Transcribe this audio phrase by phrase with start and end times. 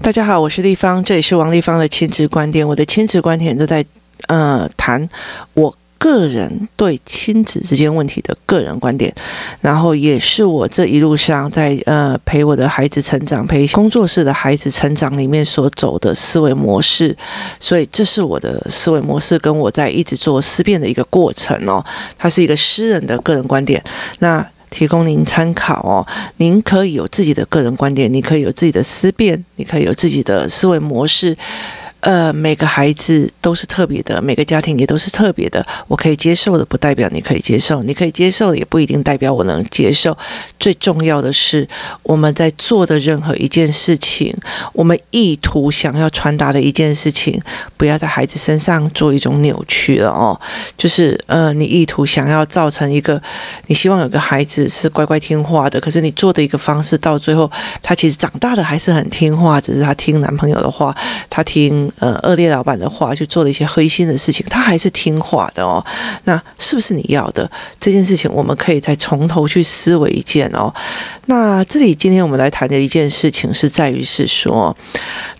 [0.00, 2.68] 大家好，我是立方，这里是王立方的亲子观点。
[2.68, 3.82] 我的亲子观点都在
[4.26, 5.08] 呃谈
[5.54, 9.14] 我个人对亲子之间问题的个人观点，
[9.62, 17.16] 然后也是我这一路上在呃陪我的孩子成长、陪工作室的孩子成长里面所走的思维模式。
[17.58, 21.82] 所以这是我的思维模式，跟我在一直做思辨的一个过程哦。
[22.18, 23.82] 它是一个私人的个人观点。
[24.18, 24.46] 那。
[24.74, 26.04] 提供您参考哦，
[26.38, 31.36] 您可以有自己的个人观点，你可以有自己的思辨，你可以有自己的思维模式。
[32.04, 35.66] 呃，每个孩子都是特别的，每个家庭也都是特别的。
[35.88, 40.14] 我可以接受的，不代表你可以接受；你可以接受的，也不一定代表我能接受。
[40.60, 41.66] 最重要的是，
[42.02, 44.36] 我们在做的任何一件事情，
[44.74, 47.40] 我们意图想要传达的一件事情，
[47.78, 50.38] 不要在孩子身上做一种扭曲了哦。
[50.76, 53.18] 就是呃，你意图想要造成一个，
[53.68, 57.50] 你希望有个孩子是乖乖听话的，可是你做的一个方式，到最后
[57.82, 60.94] 他其实长大的还是很听话，只是他听男朋友的话，
[61.30, 61.90] 他听。
[62.00, 65.84] 呃，恶劣老板的话去做了一些黑心的事情，他还是听话的哦。
[66.24, 68.30] 那是不是你要的这件事情？
[68.32, 70.74] 我们可以再从头去思维一件哦。
[71.26, 74.76] 那这里今天我们来谈的一件事情是在于是说，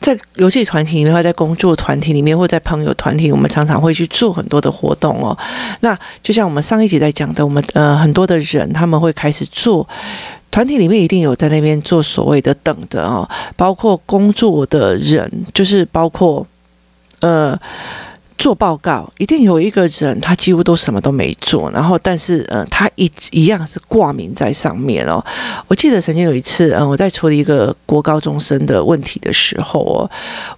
[0.01, 5.36] 在游戏团体里面，或在工作团体里面，或在朋友团体，我们常常会去做很多的活动哦。
[5.81, 9.86] 那就像我们上一集在讲的，我们呃很多的人他们会开始做。
[10.55, 16.47] 团体里面一定有在那边做所谓的等的哦，包括工作的人，就是包括
[17.23, 17.59] 呃
[18.39, 25.21] 做报告，一定有一个人他几乎都什么都没做，然后但是呃他一一样是挂名在上面哦。
[25.67, 30.09] 我记得曾经有一次，嗯、我在处理一个国高中生的问题的时候哦，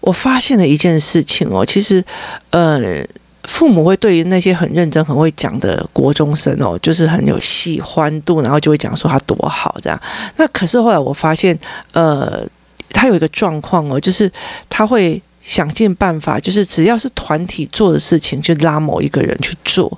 [0.03, 2.05] 我发现了一件事情哦，其实
[2.51, 3.03] 呃。
[3.47, 9.99] 父母会对于那些很认真、很会讲的国中生哦，就是很有喜欢度，然后就会讲说他多好这样。
[10.37, 11.59] 那可是后来我发现，
[11.93, 12.45] 呃，
[12.91, 14.31] 他有一个状况哦，就是
[14.69, 19.97] 他会想尽办法，就是只要是团体做的事情，就拉某一个人去做，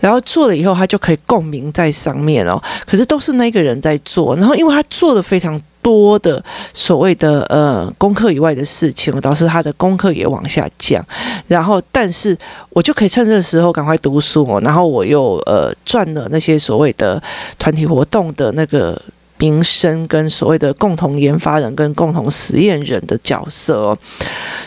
[0.00, 2.60] 然后做了以后，他就可以共鸣在上面哦。
[2.86, 5.60] 可是都是那个人在做，然后因为他做的非常。
[5.82, 6.42] 多的
[6.72, 11.04] 所谓的呃功课以外的事情，导致他的功课也往下降。
[11.46, 12.36] 然后，但是
[12.70, 17.22] 我就可以趁这个时候赶快读书，然后我又呃赚了那些所谓的
[17.58, 19.00] 团体活动的那个
[19.40, 23.98] 民生，跟所谓的共同研发人跟共同实验人的角色哦。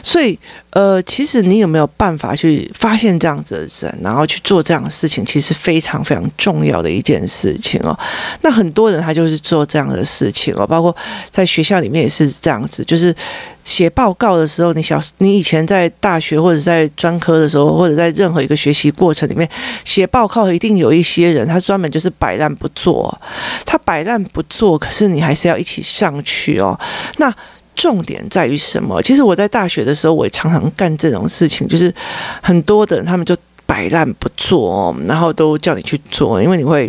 [0.03, 0.37] 所以。
[0.73, 7.95] 呃，其实你有没有办法去发现这样子的人，然后去做这样的事情，其实非常非常重要的一件事情哦。
[8.41, 10.95] 那很多人他就是做这样的事情哦，包括
[11.29, 13.15] 在学校里面也是这样子，就是
[13.63, 19.47] 写报告的时候，你小你以前在大学或者在专科的时候，或者在任何一个学习过程里面
[19.85, 23.19] 写报告，一定有一些人他专门就是摆烂不做，
[23.65, 26.79] 他摆烂不做，可是你还是要一起上去哦。
[27.17, 27.33] 那。
[27.75, 29.01] 重点在于什么？
[29.01, 31.91] 其实我在大学的时候，我也常常干这种事情，就是
[32.39, 33.35] 很多的人他们就
[33.65, 36.87] 摆烂不做，然后都叫你去做，因为你会，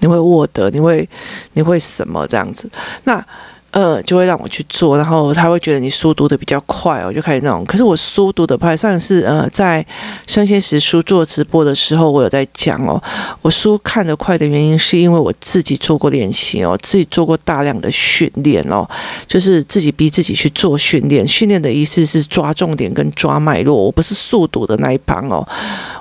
[0.00, 1.06] 你会获得，你会，
[1.52, 2.70] 你会什么这样子？
[3.04, 3.22] 那。
[3.72, 7.64] 呃，就会让我去做，然后他会觉得你书读得比较快，我就开始那种。
[7.64, 9.84] 可是我书读得快，上次呃在
[10.26, 13.02] 生鲜时书做直播的时候，我有在讲哦，
[13.40, 18.86] 我书看得快的原因是因为我自己做过练习哦，自己做过大量的训练哦，
[19.26, 21.26] 就是自己逼自己去做训练。
[21.26, 25.48] 训练的意思是抓重点跟抓脉络，我不是速读的那一帮哦，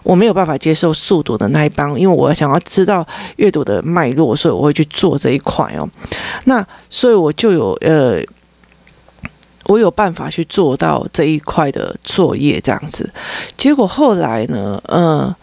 [0.04, 3.08] 我没有办法接受速读的那一帮，因为我想要知道
[3.38, 5.88] 阅读的脉络，所以我会去做这一块哦。
[6.44, 7.72] 那所以我就有。
[7.82, 8.22] 呃，
[9.68, 13.10] 我有办法去做到这一块的作业，这样子。
[13.56, 15.34] 结果后来呢，呃，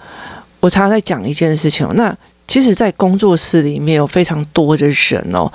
[0.61, 1.89] 我常常在讲一件事情。
[1.95, 2.15] 那
[2.47, 5.51] 其实，在工作室里面有非常多的人哦，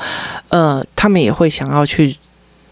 [0.47, 2.15] 呃，他们也会想要去，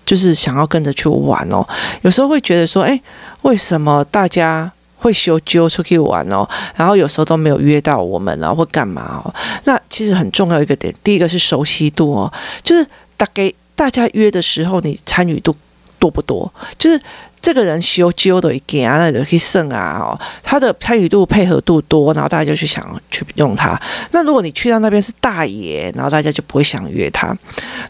[0.05, 1.63] 就是想要跟着去玩哦。
[2.03, 2.99] 有时候会觉得说，哎，
[3.41, 6.47] 为什么大家会修揪出去玩哦？
[6.75, 9.35] 然后有时候都没有约到我们，然后会干嘛哦？
[9.65, 12.31] 那其实很重要一个点，第一个是熟悉度哦，
[12.63, 12.87] 就是
[13.21, 13.53] 大概。
[13.73, 15.55] 大家约的时候，你参与度
[15.97, 16.53] 多不多？
[16.77, 17.01] 就是
[17.41, 20.13] 这个人修揪的一件啊，那就去胜啊，哦，
[20.43, 23.79] 他的参与度、配合度多，然后大家就去想去用他。
[24.11, 27.35] 那如果你去到那边是大爷，然后大家就不会想约他。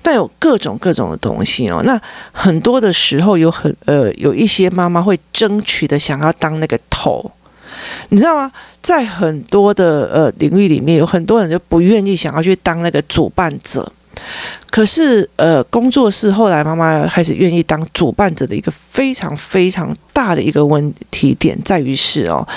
[0.01, 1.81] 但有各种各种的东西哦。
[1.83, 1.99] 那
[2.31, 7.29] 很多的时候有很呃有一些妈妈会争取的想要当那个头，
[8.07, 8.49] 你知道吗？
[8.81, 13.91] 在很多的呃领域里面，有很多人就不愿意想要去当那个主办者。
[14.69, 22.47] 可是，呃，工作室后来妈妈开始愿意当主办者的一个非常非常大的一个问题点在于是哦，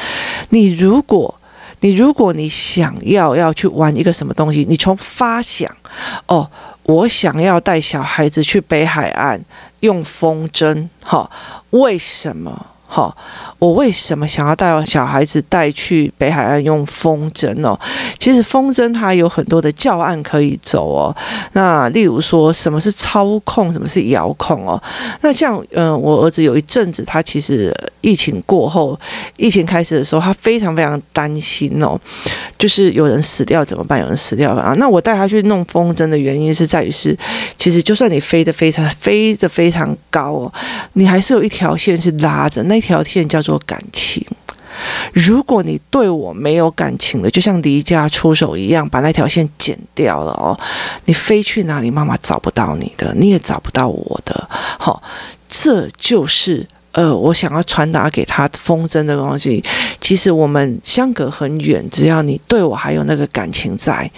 [0.50, 1.34] 你如果
[1.80, 5.70] 你如果你想要要去玩一个什么东西，你从发想
[6.26, 6.48] 哦，
[6.84, 9.40] 我想要带小孩子去北海岸
[9.80, 11.30] 用风筝，哈，
[11.70, 12.66] 为什么？
[12.94, 13.12] 好，
[13.58, 17.76] 我为什么想要带小孩子带去北海岸用风筝哦？
[18.20, 21.12] 其实风筝它有很多的教案可以走哦。
[21.54, 24.80] 那例如说，什么是操控，什么是遥控哦？
[25.22, 28.96] 那像嗯、我儿子有一阵子，他其实疫情过后，
[29.36, 31.98] 疫情开始的时候，他非常非常担心哦，
[32.56, 33.98] 就是有人死掉怎么办？
[33.98, 34.72] 有人死掉啊？
[34.78, 37.18] 那我带他去弄风筝的原因是在于是，
[37.58, 40.52] 其实就算你飞得非常飞得非常高哦，
[40.92, 42.83] 你还是有一条线是拉着那。
[42.84, 44.24] 条线叫做感情。
[45.12, 50.58] 如果你对我没有感情的，就像离家出走一样，把那条线剪掉了哦，
[51.04, 54.48] 你飞去哪里，妈妈找不到你的，你也找不到我的。
[54.78, 55.00] 好，
[55.48, 59.62] 这就是呃，我想要传达给他风筝的东西。
[60.00, 64.10] 其实我们相隔很远，只要你对我还有那个感情在。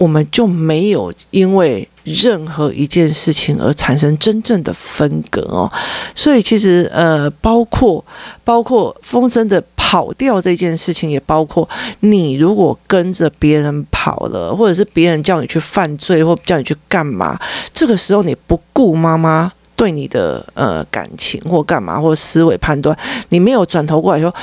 [0.00, 5.70] 我们就没有因为任何一件事情而产生真正的分隔哦，
[6.14, 8.02] 所以其实呃，包括
[8.42, 11.68] 包括风筝的跑掉这件事情，也包括
[12.00, 17.38] 你如果跟着别人跑了，或者是别人叫你去犯罪或叫你去干嘛，
[17.74, 22.96] 这个时候你不顾妈妈对你的呃感情或干嘛或思维判断，
[23.28, 24.34] 你没有转头过来说。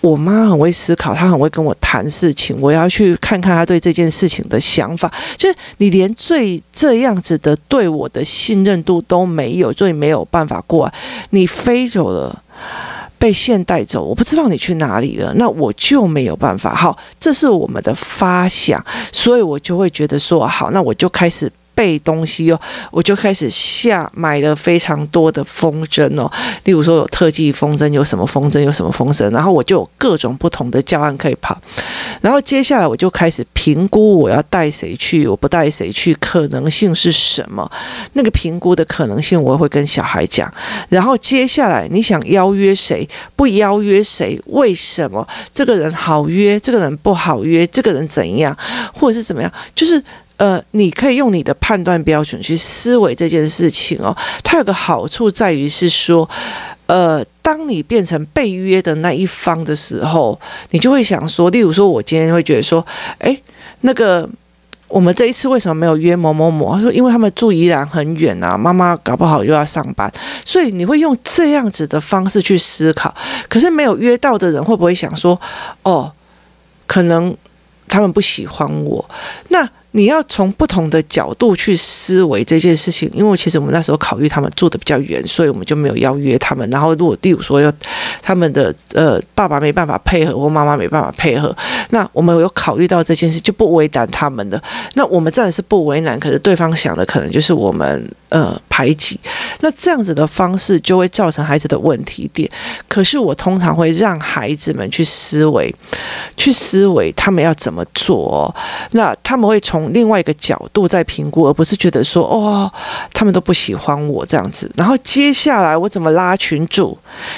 [0.00, 2.56] 我妈很会思考，她很会跟我谈事情。
[2.60, 5.12] 我要去看看她对这件事情的想法。
[5.36, 10.94] 就是你连最这样子的对我的信任度都没有，所以没有办法过来。
[11.30, 12.42] 你飞走了，
[13.18, 16.74] 被线带走，我不知道你去哪里了，那我就没有办法。
[16.74, 21.50] 好，这是我们的发想，所以我就会觉得说，好，那我就开始。
[21.80, 22.60] 背东西哦，
[22.90, 26.30] 我就开始下买了非常多的风筝哦，
[26.64, 31.58] 例如说有特技风筝，有什么风筝，有什么风筝，然后我就有各种不同的教案可以跑，
[32.20, 37.66] 然后接下来我就开始评估我要带谁去，我不带谁去，可能性是什么？
[38.12, 40.52] 那个评估的可能性我会跟小孩讲，
[40.90, 45.26] 然后接下来你想邀约谁，不邀约谁，为什么？
[45.50, 48.54] 这个人好约，这个人不好约，这个人怎样，
[48.92, 49.50] 或者是怎么样？
[49.74, 50.04] 就是。
[50.40, 54.16] 呃，你可以用你的判断标准去思维这件事情哦。
[54.42, 56.26] 它有个好处在于是说，
[56.86, 60.40] 呃，当你变成被约的那一方的时候，
[60.70, 62.84] 你就会想说，例如说，我今天会觉得说，
[63.18, 63.38] 诶，
[63.82, 64.26] 那个
[64.88, 66.74] 我们这一次为什么没有约某某某？
[66.74, 70.10] 他说，因为他们住宜兰很远啊，妈妈搞不好又要上班，
[70.46, 73.14] 所以你会用这样子的方式去思考。
[73.46, 75.38] 可是没有约到的人会不会想说，
[75.82, 76.10] 哦，
[76.86, 77.36] 可能
[77.86, 79.04] 他们不喜欢我？
[79.48, 86.68] 那你要从不同的角度去思维这件事情，因为其实我们那时候考虑他们住得比较远，所以我们就没有邀约他们。
[86.70, 87.72] 然后如果例如说要
[88.22, 91.54] 他们的呃爸爸没办法配合或妈妈没办法配合，
[91.90, 94.62] 那我们有考虑到这件事就不为难他们的。
[94.94, 99.18] 那我们暂时不为难，可是对方想的可能就是我们呃排挤。
[99.60, 102.48] 那这样子的方式就会造成孩子的问题点。
[102.88, 105.74] 可是我通常会让孩子们去思维，
[106.36, 108.54] 去思维他们要怎么做。
[108.92, 112.70] 那他们会从从另外一个角度在评估，而不是觉得说哦，
[113.14, 114.70] 他们都不喜欢我这样子。
[114.76, 116.96] 然后接下来我怎么拉群组？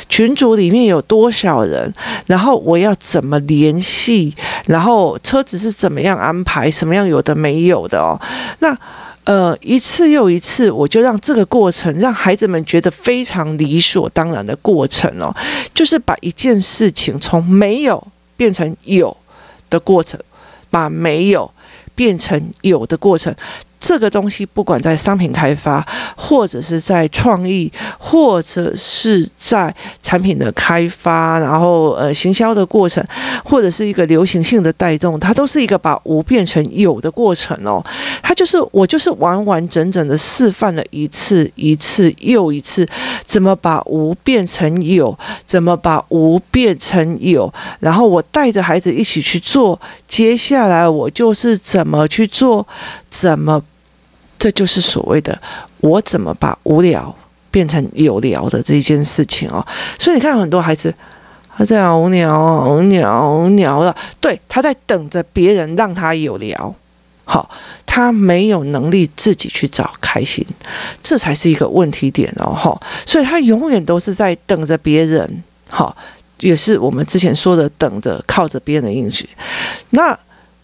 [0.08, 1.92] 群组里面有多少人？
[2.26, 4.34] 然后我要怎么联系？
[4.66, 6.68] 然后车子是怎么样安排？
[6.68, 8.20] 什么样有的没有的哦？
[8.58, 8.76] 那
[9.24, 15.32] 呃，一次又一次，我就让这个过程让孩子们觉得非常理所当然的过程哦，
[15.72, 18.04] 就是把一件事情从没有
[18.36, 19.16] 变成有
[19.70, 20.18] 的过程，
[20.70, 21.48] 把没有。
[21.94, 23.34] 变成有的过程。
[23.84, 25.84] 这个东西不管在商品开发，
[26.16, 33.04] 或者是在创意，或者是在产品的开发，然后呃行销的过程，
[33.44, 37.84] 或者是一个流行性的带动，它都是一个把无变成有的过程哦。
[38.22, 42.86] 它就是我就是完完整整的示范了一次一次又一次，
[43.26, 52.64] 怎么把无变成有，怎么把无变成有，然后我带着孩子一起去做，接下来我就是怎么去做，
[53.10, 53.60] 怎么。
[54.42, 55.40] 这就是所谓的
[55.78, 57.14] 我怎么把无聊
[57.48, 59.64] 变成有聊的这一件事情哦，
[60.00, 60.92] 所以你看很多孩子
[61.56, 66.74] 他在无聊无聊无聊了，对，他在等着别人让他有聊，
[67.24, 67.48] 好，
[67.86, 70.44] 他没有能力自己去找开心，
[71.00, 75.96] 这才是一个问题点哦，哈，所以他永远都是在等着别人，好，
[76.40, 79.28] 也是我们之前说的等着靠着别人的应许。
[79.90, 80.18] 那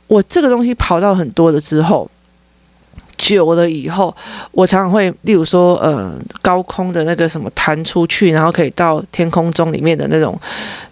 [0.09, 2.11] 我这个东西跑到很多了之后。
[3.19, 4.15] 久了以后，
[4.53, 10.41] 我常常会，例如说，呃，高空的那个什么弹出去，然后可以到天空中里面的那种。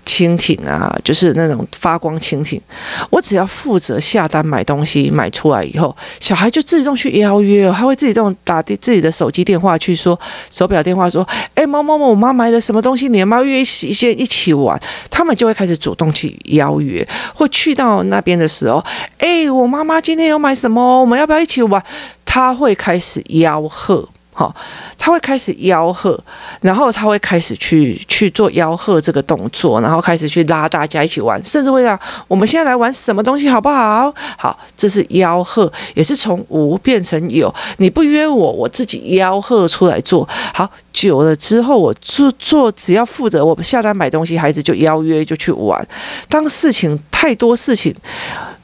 [0.06, 2.62] 蜻蜓啊，就是那种发光蜻蜓。
[3.10, 10.16] 我只要负责下单买东西，买出来以后，小孩就自动去邀约哦，他会自己动打自己的手机电话去说，
[10.48, 14.80] 手表电话说，哎，某某某，我妈买了什么东西，你要不要约一先一起玩？
[15.10, 18.82] 他们就会开始主动去邀约，或去到那边的时候，
[19.18, 21.82] 哎，我妈妈今天有买什么，我们要不要一起玩？
[22.26, 24.06] 他会开始吆喝。
[24.38, 24.54] 好，
[24.98, 26.22] 他会开始吆喝，
[26.60, 34.12] 然后他会开始去去做吆喝这个动作，然后开始去拉大家一起玩，甚至会让我们现在来玩什么东西好不好？
[34.36, 37.50] 好，这是吆喝，也是从无变成有。
[37.78, 40.28] 你不约我，我自己吆喝出来做。
[40.52, 45.88] 好，久了之后，我做做只要负责我们下单买东西，孩子就邀约就去玩。
[46.28, 47.96] 当事情太多事情。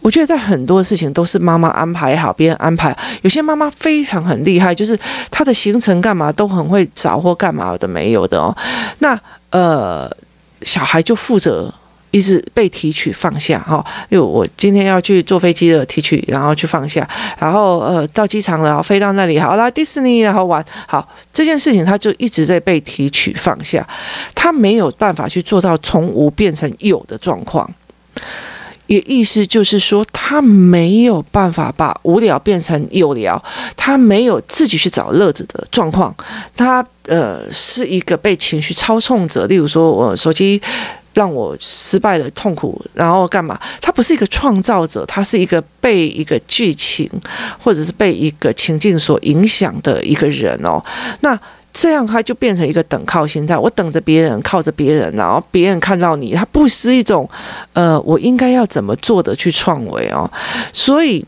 [0.02, 2.94] 我觉得在很多事情都是妈妈安排好，别人安排。
[3.23, 4.99] 有些妈妈非常很厉害，就是
[5.30, 8.54] 她的行程干嘛都很会找或干嘛的没有的哦。
[8.99, 9.18] 那
[9.50, 10.11] 呃，
[10.62, 11.73] 小孩就负责
[12.11, 13.85] 一直被提取放下哈。
[14.09, 23.87] 因为我今天要去坐飞机的提取，然后去放下，然后呃到机场了，然后飞到那里，好啦，迪士尼，然后玩好这件事情，他就一直在被提取放下，
[24.35, 27.71] 他没有办法去做到从无变成有的状况。
[28.87, 33.43] 也意思就是说，他没有办法把无聊变成有聊，
[33.77, 36.15] 他没有自己去找乐子的状况，
[36.57, 39.47] 他呃是一个被情绪操纵者。
[39.47, 40.61] 例如说，我手机
[41.15, 43.59] 让我失败了，痛苦，然后干嘛？
[43.81, 47.09] 他不是一个创造者，他是一个被一个剧情
[47.59, 50.83] 或者是被一个情境所影响的一个人哦。
[51.21, 51.39] 那。
[51.73, 57.29] 这样他就变成一个等靠心态，我等着别人，靠着别人，然后别人看到你，他不是一种，
[57.73, 60.31] 呃，我应该要怎么做的去创维哦，
[60.73, 61.25] 所以。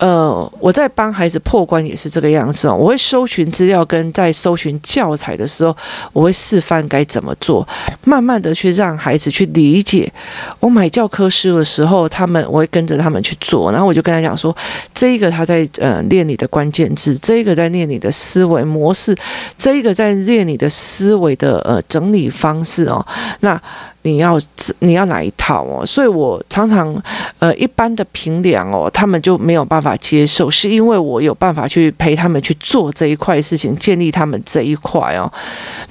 [0.00, 2.74] 呃，我在帮孩子破关也是这个样子哦。
[2.74, 5.76] 我会搜寻资料，跟在搜寻教材的时候，
[6.14, 7.66] 我会示范该怎么做，
[8.04, 10.10] 慢慢的去让孩子去理解。
[10.58, 14.56] 我买教科书的时候，他们我会跟着他们去做，然后我就跟他讲说，
[14.94, 19.14] 这一个他在呃练你的关键字，这一个在练你的思维模式，
[19.58, 23.06] 这一个在练你的思维的呃整理方式哦。
[23.40, 23.60] 那。
[24.02, 24.40] 你要
[24.78, 25.84] 你要哪一套哦？
[25.84, 26.94] 所以我常常，
[27.38, 35.30] 呃，一般的平量哦，他们就没有办法接受，是因为我有办法去陪他们去做这一块事情，建立他们这一块哦。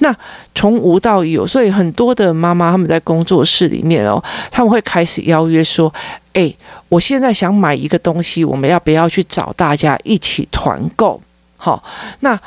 [0.00, 0.14] 那
[0.54, 5.92] 从无到有，所以很多的妈妈他们在工作室里面哦，他们会开始邀约说
[6.34, 6.56] ：“诶，
[6.88, 11.20] 我现在想买一个东西，我们要不要去找大家一起团购？”
[11.56, 11.80] 好，
[12.20, 12.38] 那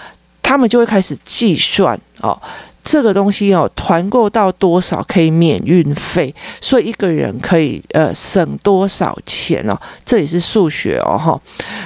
[0.41, 2.37] 他们就会开始计算哦。
[2.83, 11.39] 这个东西哦，团购到多少可以免运费，所以一个人可以呃省多少钱哦，这也是数学哦哈。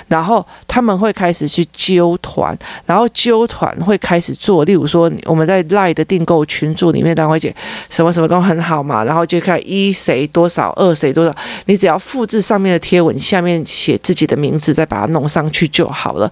[0.07, 7.55] 然后他们会开始去揪团，然后揪团会开始做，例如说我们在 LINE 的订购群组里面，当会姐
[7.89, 11.33] 什么什么都很好嘛，然后就看一谁多少，二谁多少，
[11.65, 16.31] 你只要复制上面的贴文，下面写自己的名字，再把它弄上去就好了。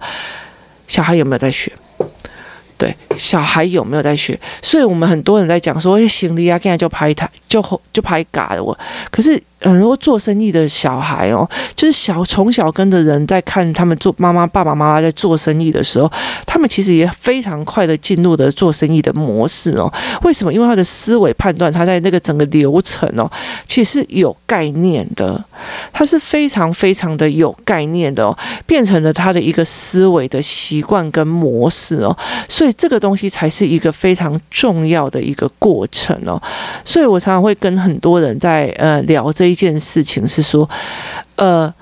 [0.88, 1.72] 小孩有没有在学？
[2.78, 4.38] 对，小孩有没有在学？
[4.62, 8.78] 所以我们很多人在讲说，行李啊，现在就拍台，就就拍嘎了我。
[9.10, 9.42] 可是。
[9.62, 16.10] 很多做生意的小孩哦，就是小从小跟着人在看他们做妈妈爸爸妈妈在做生意的时候，
[16.44, 19.90] 他们其实也非常快的进入的做生意的模式哦。
[20.22, 20.52] 为什么？
[20.52, 23.28] 因为他的思维判断，他在那个整个流程哦，
[23.66, 25.42] 其实有概念的，
[25.90, 28.36] 他是非常非常的有概念的哦，
[28.66, 32.14] 变成了他的一个思维的习惯跟模式哦。
[32.46, 36.40] 所以这个东西才是一个非常重要的一个过程哦。
[36.84, 39.45] 所以我常常会跟很多人在呃聊这。
[39.46, 40.68] 一件事情是说，
[41.36, 41.72] 呃。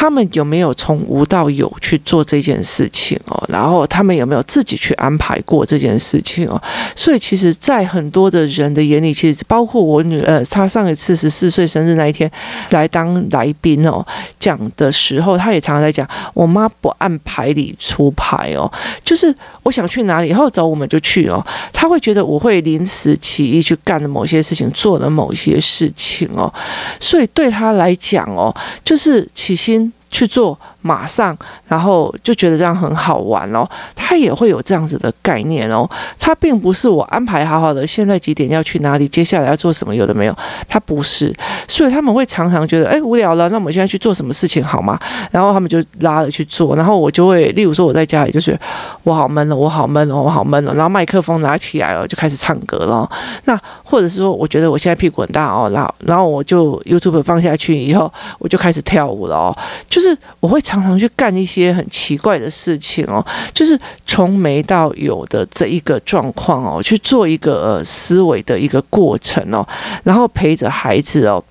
[0.00, 3.44] 他们有没有从无到有去做这件事情哦？
[3.50, 6.58] 然后他们有没有自己去安排过这件事情哦？
[6.96, 12.30] 所以其实，在很多的人的眼里，其实包括我女儿，她上一次十四岁生日那一天
[12.70, 14.02] 来当来宾哦，
[14.38, 18.72] 讲的时候，她也常常在讲，我妈不按牌理出牌哦，
[19.04, 21.44] 就是我想去哪里，然后走我们就去哦。
[21.74, 26.50] 她会觉得我会临时起意去干了某些事情，做了某些事情哦，
[26.98, 28.50] 所以对她来讲哦，
[28.82, 29.89] 就是起心。
[30.10, 33.68] 去做，马上，然后就觉得这样很好玩哦。
[33.94, 35.88] 他也会有这样子的概念哦。
[36.18, 40.36] 他并不是我安排好好的，现在几点要去哪里，接下来要做什么，有的没有。
[40.68, 41.34] 他不是，
[41.68, 44.98] 所以他们会常常觉得，哎，无聊了，那我们现在去做什么事情好吗？
[45.30, 48.58] 然后他们就拉着去做，然后我就会，例如说我在家里就是，
[49.02, 53.08] 我好闷了，我好闷了，我好闷了，然后麦克风拿起来了，就开始唱歌了。
[53.44, 59.56] 那或者是说，我觉得我现在屁股很大哦，然后然后我就 YouTube 放下去以后，我就开始跳舞了哦，
[59.90, 60.58] 就是我会。
[60.70, 69.66] 常常去干一些很奇怪的事情哦，就是从没到有的这一个状况哦，去做一个呃思维的一个过程哦，
[70.04, 71.42] 然后陪着孩子哦，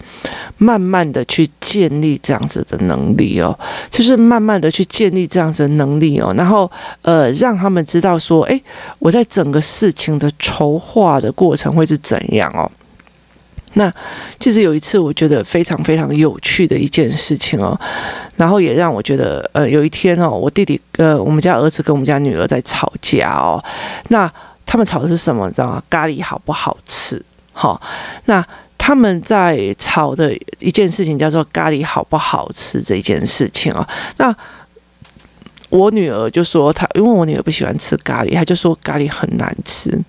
[0.58, 3.54] 慢慢的去建立这样子的能力哦，
[3.90, 6.72] 就是慢慢的去建立这样子的能力哦，然后
[7.02, 8.64] 呃让他们知道说，诶，
[9.00, 12.72] 我在整个事情的筹划的过程会是怎样哦。
[13.74, 13.94] 那
[14.40, 17.80] 其实有一次，我觉得非常非常有趣的一件事情哦，
[18.36, 23.64] 然后也让我觉得，呃，有一天哦，我弟弟呃，我们家儿子跟我们家女儿在吵架哦，
[24.08, 24.32] 那
[24.66, 25.48] 他们吵的是什么？
[25.48, 25.84] 你知道吗？
[25.90, 27.24] 咖喱好不好吃？
[27.52, 27.82] 好、哦，
[28.26, 28.46] 那
[28.78, 34.36] 他们在吵的一件事情叫做咖喱好不好吃这一件事情哦，那
[35.70, 40.00] 我女儿就说她，因为我女儿不喜欢吃咖喱，她就说咖喱很难吃。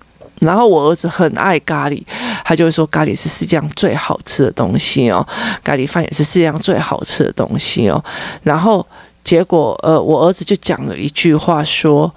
[0.41, 2.03] 然后我儿子很爱咖喱，
[2.43, 5.25] 他就会说咖喱是世界上最好吃的东西哦，
[5.63, 8.03] 咖喱饭也是世界上最好吃的东西哦。
[8.43, 8.85] 然后
[9.23, 12.11] 结果，呃，我儿子就讲了一句话说：“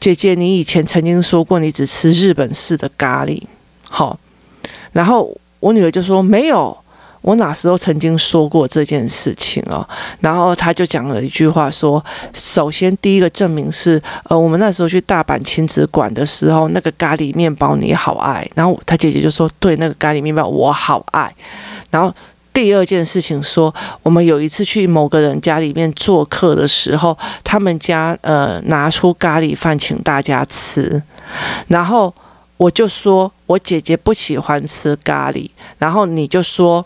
[0.00, 3.40] 姐姐，你以前曾经说过你只吃日本式的咖喱，
[3.88, 4.18] 好。”
[4.92, 6.76] 然后我女儿就说：“没有。”
[7.24, 9.88] 我哪时候曾经说过这件事情哦？
[10.20, 12.04] 然后他就讲了一句话说：
[12.34, 18.46] 首先第一个证明是，呃，我们那时候去大阪亲子馆的时候，那个咖喱面包你好爱。
[18.54, 21.34] 然后他姐姐就说：对，那个咖喱面包我好爱。
[21.90, 22.14] 然后
[22.52, 31.02] 第二件事情说，我们有一次去某个人家里面做客的时候，他们家呃拿出咖喱饭请大家吃，
[31.68, 32.14] 然后。
[32.56, 36.84] 我就说，我姐姐不喜欢吃咖喱，然后你就说，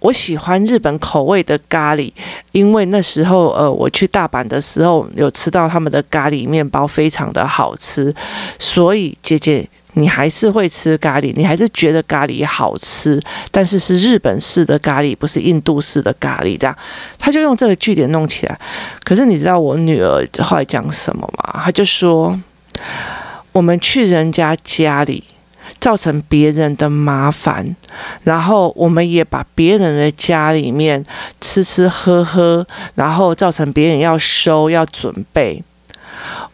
[0.00, 2.12] 我喜欢日本口味的咖喱，
[2.52, 8.14] 因为那时候呃，我去大阪的时候有吃到他们的咖喱面包，非常的好吃，
[8.58, 16.76] 所以姐姐你还是会吃咖喱，你还是觉得咖喱好吃，但是是日本式的咖喱，不是印度式的咖喱，这样，
[17.18, 18.60] 他就用这个句点弄起来。
[19.02, 21.62] 可是你知道我女儿后来讲什么吗？
[21.64, 22.38] 她就说。
[23.52, 25.24] 我们去人家家里，
[25.80, 27.74] 造成别人的麻烦，
[28.24, 31.04] 然后我们也把别人的家里面
[31.40, 35.62] 吃吃喝喝，然后造成别人要收要准备。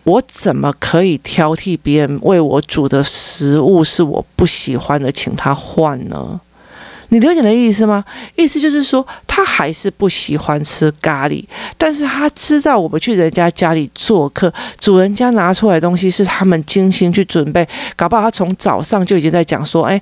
[0.05, 6.40] 我怎么可以挑剔别人为我煮的食物是我不喜欢的，请他换呢？
[7.09, 8.05] 你了解的意思吗？
[8.35, 11.44] 意思就是说，他还是不喜欢吃咖喱，
[11.77, 17.66] 但是他知道我们去人家家里做客，主人家拿出来东西是他们精心去准备，
[17.97, 20.01] 搞不好他从早上就已经在讲说，哎，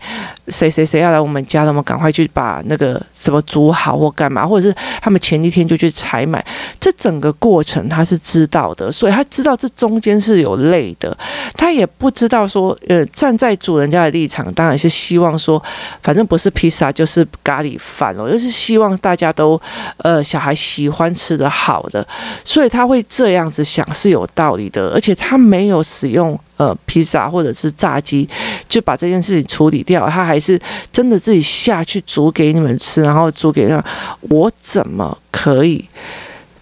[0.49, 6.45] 谁谁谁要来我们家，那么赶快去把那个什么煮好或干嘛，或者是他们前一天就去采买，
[6.81, 11.16] 这整个过程他是知道的，所以他知道这中间是有累的，
[11.55, 15.62] 他也不知道说，呃，站在主人家的立场，当然是希望说，
[16.03, 17.07] 反正不是披萨就。
[17.12, 19.61] 是咖喱饭哦，就是希望大家家都
[19.99, 22.05] 呃小孩喜欢吃的好的，
[22.45, 28.29] 所以他会这样子想是有道理的，而且他没有使用呃披萨或者是炸鸡
[28.69, 30.59] 就把这件事情处理掉，他还是
[30.93, 33.83] 真的自己下去煮给你们吃，然后煮给他，
[34.23, 35.89] 我怎么可以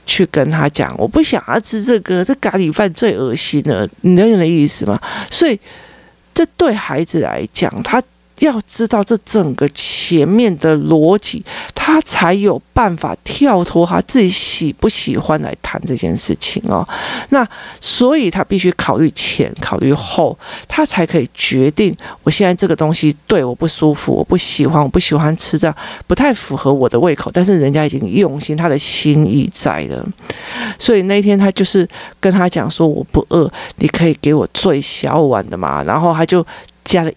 [0.04, 0.94] 去跟他讲？
[0.98, 5.00] 我不想要吃这个，这咖喱饭最恶心了，你懂我的意思吗？
[5.30, 5.58] 所以
[6.34, 8.02] 这对孩子来讲，他。
[8.40, 16.86] 要知道这整个前面的逻辑，他才有办法跳脱他自己喜不喜欢来谈这件事情哦。
[17.28, 17.46] 那
[17.80, 25.76] 所以他必须考虑前，考虑后，他才可以决定我现在这个东西对我不舒服，我不喜欢，我不喜欢吃这样，
[26.06, 27.30] 不太符合我的胃口。
[27.32, 30.06] 但是人家已经用心，他的心意在了。
[30.78, 31.86] 所以那天他就是
[32.18, 36.44] 跟他讲说：“我不饿，你可以给我最小碗的嘛。”然后他就
[36.84, 37.12] 加了。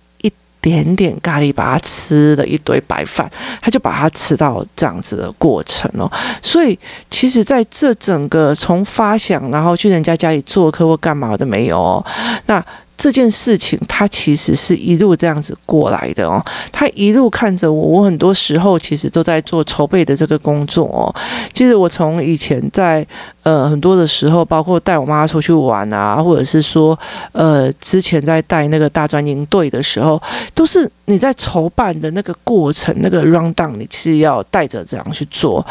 [0.64, 3.30] 点点咖喱，把它吃了一堆白饭，
[3.62, 6.10] 他就把它吃到这样子的过程哦。
[6.42, 12.06] 所以，其实在这整个从发想，然后去人家家里做客或干嘛的没有哦，
[12.46, 12.66] 那。
[12.96, 16.42] 这件事情，他其实是一路这样子过来的哦。
[16.72, 21.14] 他一路看着我，我很多时候其实都在做筹备的这个工作哦。
[21.52, 23.06] 其实我从以前在
[23.44, 26.98] 呃很多的时候，包括带我妈出去玩啊，或者是说
[27.32, 30.22] 呃之前在带那个大专营队的时候，
[30.54, 35.66] 都是你在筹办的那个过程，那个 round down 你是要带着这样去做。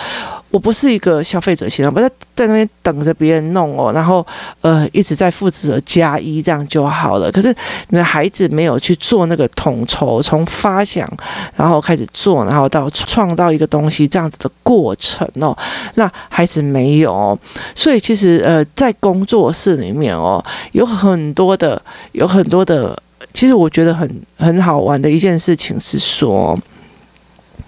[0.51, 4.27] 我不是一个消费者型，不在在那边等着别人弄哦，然后
[4.61, 7.33] 呃一直在负责加一这样就好了。
[7.33, 7.49] 可是
[7.89, 11.11] 你的孩子没有去做那个统筹，从发想
[11.57, 15.57] 然后开始做，然后到创造一个东西这样子的过程哦，
[15.95, 17.39] 那孩子没有，
[17.75, 21.81] 所以其实呃在工作室里面哦，有很多的
[22.13, 22.97] 有很多的，
[23.33, 26.59] 其实我觉得很很好玩的一件事情是说。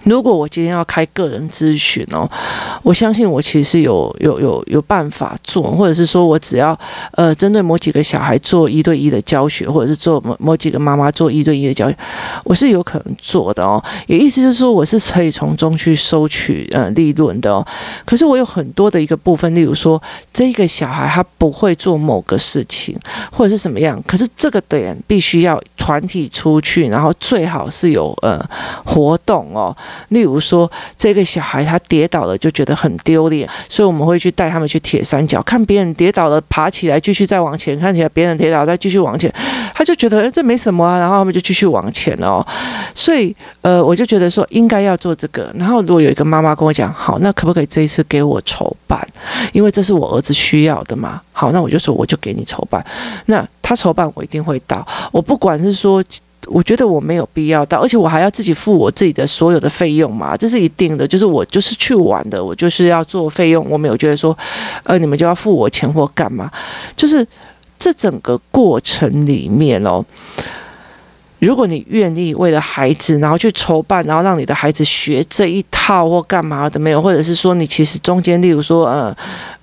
[0.02, 2.28] 如果我今天要开个人咨询哦，
[2.82, 6.78] 我相信我其实有有有有办法做，或者是说我只要
[7.12, 11.96] 呃针对某几个小孩做一对一的教学，或者是做某某几个妈妈做一对一的教学，
[12.44, 13.82] 我是有可能做的哦。
[14.06, 17.66] 也意思就是说，我是可以从中去收取呃利润的哦。
[18.04, 20.02] 可是我有很多的一个部分，例如说
[20.32, 22.98] 这个小孩他不会做某个事情，
[23.30, 28.38] 或者是什么样，可是这个点必须要团体出去，然后最好是有呃
[28.84, 29.74] 活动哦。
[30.08, 39.32] 例如说，这个小孩他跌倒了就觉得很丢脸，所以我们会去带他们去铁三角，看别人跌倒了爬起来继续再往前，看起来别人跌倒再继续往前，
[39.74, 42.44] 他就觉得这没什么啊，然后他们就继续往前哦。
[42.94, 45.50] 所以呃，我就觉得说应该要做这个。
[45.58, 49.06] 然后如果有一个妈妈跟我讲，好，那可不可以这一次给我筹办？
[49.52, 51.20] 因为这是我儿子需要的嘛。
[51.32, 52.84] 好，那我就说我就给你筹办。
[53.26, 56.02] 那他筹办我一定会到，我不管是说。
[56.46, 61.06] 我觉得我没有必要到，而且我还要自己付我自己的所有的费用嘛，这是一定的。
[61.06, 64.36] 就是我就是去玩的，我就是要做费用，我没有觉得说，
[64.84, 66.50] 呃，你们就要付我钱或干嘛。
[66.96, 67.26] 就是
[67.78, 70.04] 这整个过程里面哦，
[71.38, 79.16] 如果你愿意为了孩子，然后去筹办，然后让你的孩子学这一套或干嘛的没有，或者是说你其实中间，例如说，呃。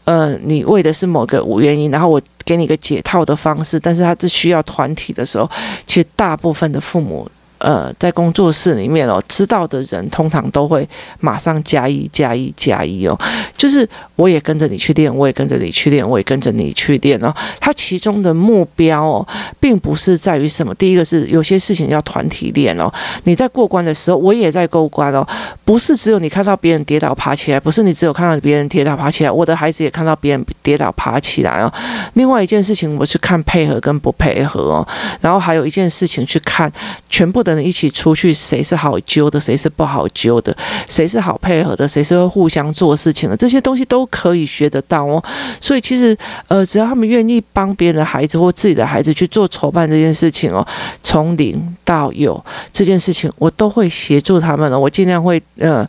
[0.04, 2.20] 呃，你为的是某个原因，然后我
[2.52, 5.50] 给你一个解套的方式，但是他是需要团体的时候，
[5.86, 7.32] 其实大部分的父母。
[7.62, 10.88] 呃，在工作室里面哦，知道的人通常都会
[11.20, 13.16] 马上加一加一加一哦，
[13.56, 17.32] 就是我也跟着你去练，我也跟着你去练，我也跟着你去练哦。
[17.60, 19.28] 他其中的目标哦，
[19.60, 22.92] 并不是在于什么，第一个是有些事情要团体练哦。
[23.26, 25.24] 你在过关的时候，我也在过关哦，
[25.64, 31.72] 不是只有你看到别人跌倒爬起来，不是你只有看到别人跌倒爬起来，我的孩子也看到别人跌倒爬起来哦。
[32.14, 34.88] 另外一件事情，我去看配合跟不配合哦，
[35.22, 36.72] 然后还有一件事情去看
[37.08, 37.51] 全部的。
[37.60, 40.56] 一起出去，谁是好揪的，谁是不好揪的，
[40.88, 45.24] 谁是好配合的，谁是会互相做事情的，这些东西都可以学得到哦。
[45.60, 46.16] 所以其实，
[46.48, 50.66] 呃，只要他们愿意帮别人的孩子或自己的孩子去做筹办这件事情哦，
[51.02, 54.80] 从零到有这件事情，我都会协助他们的。
[54.80, 55.88] 我尽量会，呃，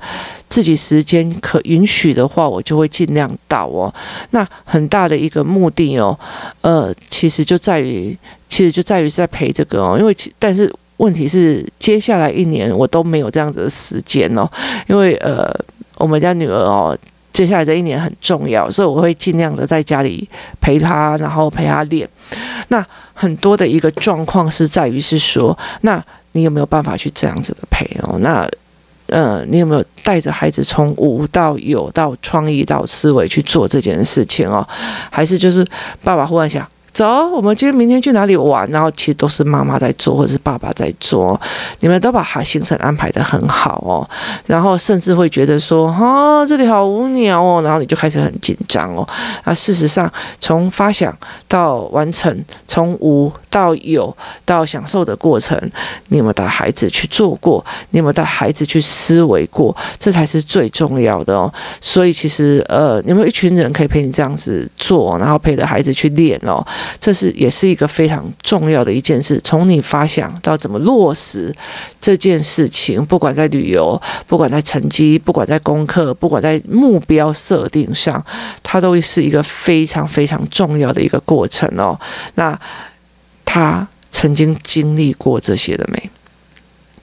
[0.48, 3.92] 自己时间可允许的话，我就会尽量到哦。
[4.30, 6.18] 那很大的一个目的哦，
[6.60, 8.16] 呃，其实就在于，
[8.48, 10.72] 其实就在于在陪这个哦，因为其但是。
[10.98, 14.48] 问题是，接下来一年我都没有这样子的时间哦，
[14.86, 15.52] 因为呃，
[15.96, 16.96] 我们家女儿哦，
[17.32, 20.28] 接下来这一年很重要，所以我会尽量的在家里
[20.60, 22.08] 陪她，然后陪她练。
[22.68, 26.02] 那很多的一个状况是在于是说，那
[26.32, 28.18] 你有没有办法去这样子的陪哦？
[28.20, 28.48] 那
[29.06, 34.66] 呃，你有没有带着孩子从无到有到创意到思维去做这件事情哦？
[35.10, 35.66] 还是就是
[36.04, 36.66] 爸爸忽然想。
[36.92, 38.68] 走，我们今天明天去哪里玩？
[38.70, 41.40] 然后其实都是妈妈在做，或者是爸爸在做。
[41.80, 44.08] 你们都把行行程安排得很好哦，
[44.46, 49.08] 然后甚至会觉得说，哈，这里好无聊哦，然后你就开始很紧张哦。
[49.42, 51.16] 啊，事实上，从发想
[51.48, 55.58] 到完成，从无到有到享受的过程，
[56.08, 57.64] 你有没有带孩子去做过？
[57.90, 59.74] 你有没有带孩子去思维过？
[59.98, 61.52] 这才是最重要的哦。
[61.80, 66.64] 所以其实，呃，有没有一群人可以陪你这样子做，然后陪着孩子去练哦？
[67.00, 71.54] 这是也是一个非常重要的一件事，从你发想到怎么落实
[72.00, 78.24] 这件事情，不管在旅游，不管在成绩，不管在功课，不管在目标设定上，
[78.62, 81.98] 它都是一个非常非常重要的一个过程哦。
[82.36, 82.58] 那
[83.44, 86.10] 他曾经经历过这些的没？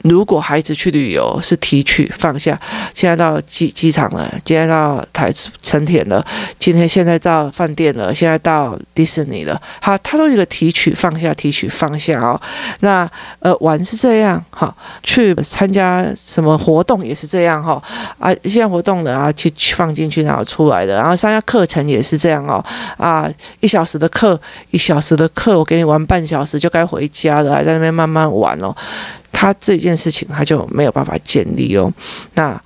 [0.04, 2.58] 如果孩子去旅游是提取放下，
[2.94, 5.32] 现在到机机场了，今天到台
[5.62, 6.26] 成田了，
[6.58, 12.40] 今天现在到饭店了，现在到迪士尼了，好，他都是一个提取放下，提取放下哦。
[12.80, 13.10] 那
[13.40, 17.82] 呃玩是这样哈，去参加什么活动也是这样哈
[18.20, 22.64] 啊，现在活动了啊，去放进去然后出来的，然后参加课程也是这样哦
[22.98, 24.40] 啊，一小时的课，
[24.72, 28.74] 一小时的课，我给你玩半小时就该回家了，还在那边慢慢玩哦。
[29.32, 31.92] 他这件事情他就没有办法建立哦，
[32.36, 32.62] 那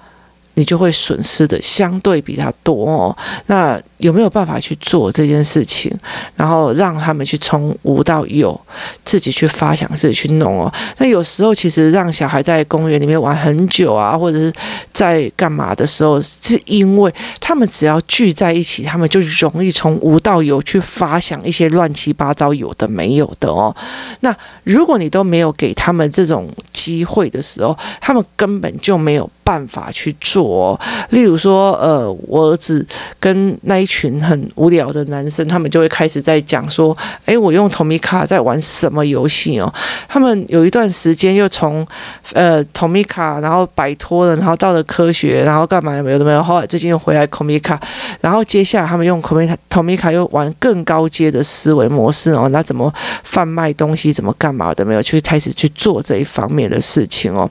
[0.56, 3.82] 你就会损失的相对比他多哦，那。
[4.04, 5.90] 有没有办法去做这件事情，
[6.36, 8.60] 然后让他们去从无到有，
[9.06, 10.70] 自己去发想，自己去弄哦。
[10.98, 14.52] 那有时候其实让小孩在公园里面玩很久啊，或者是
[14.92, 23.74] 在干嘛的时候，是因为他们只要聚在一起，他们就容易从无到有去发想一些乱七八糟有的没有的哦。
[24.20, 24.36] 那
[24.66, 30.80] 如果你都没有给他们这种机会的时候，他们根本就没有办法去做做哦。
[31.12, 32.86] 例如说，呃，我儿子
[33.20, 39.74] 跟那一群很无聊的男生，他们就会开始在讲说，诶，我用 Tomica 在玩什么游戏哦？
[40.10, 41.86] 他们有一段时间又从
[42.34, 46.44] 呃 Tomica，然后摆脱了，然后到了科学，然后干嘛有没有都没有。
[46.44, 47.80] 后来最近又回来 Comica，
[48.20, 57.50] 然后接下来他们用 Comica Tomica 又玩更高阶的思维模式哦，那怎么贩卖东西，怎么干嘛的没有去开始去做这一方面的事情哦。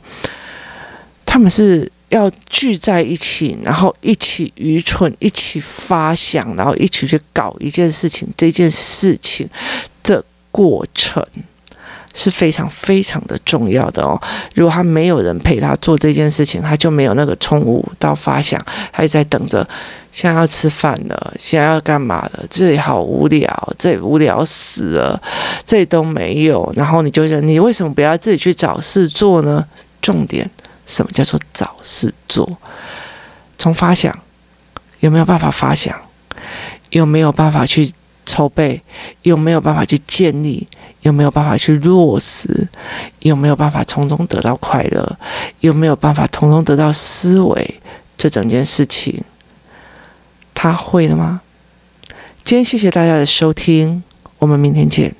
[1.25, 8.29] 他们是要聚在一起，然后一起愚蠢，一起发想，然后一起去搞一件事情。
[8.37, 9.49] 这件事情
[10.05, 11.27] 的过程。
[12.15, 14.21] 是非常非常的重要的哦。
[14.55, 19.67] 如果他没有人陪他做这件事情，他就没有那个从无到发想，他也在等着，
[20.13, 22.45] 现在要吃饭了，现在要干嘛了？
[22.51, 25.19] 这里好无聊，这里无聊死了，
[25.65, 26.71] 这里都没有。
[26.77, 29.65] 然后你就觉得，你为什么不要自己去找事做呢？
[30.03, 30.51] 重点，
[30.87, 32.59] 什么叫做找事做？
[33.59, 34.19] 从发想，
[35.01, 35.95] 有没有办法发想？
[36.91, 37.93] 有没有办法去
[38.27, 38.83] 筹备？
[39.23, 40.67] 有没有办法去建立？
[41.03, 42.69] 有没有办法去落实？
[43.21, 45.19] 有没有办法从中得到快乐？
[45.61, 47.81] 有没有办法从中得到思维？
[48.17, 49.25] 这整件事情，
[50.55, 51.41] 他会了吗？
[52.43, 54.03] 今天谢谢大家的收听，
[54.39, 55.15] 我们明天见。